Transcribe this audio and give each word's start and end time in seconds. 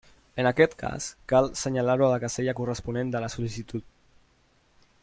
En 0.43 0.47
aquest 0.51 0.71
cas, 0.79 1.09
cal 1.33 1.49
senyalar-ho 1.65 2.07
a 2.07 2.09
la 2.15 2.19
casella 2.25 2.57
corresponent 2.61 3.13
de 3.17 3.25
la 3.27 3.31
sol·licitud. 3.35 3.89